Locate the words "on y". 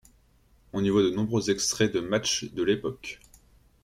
0.73-0.89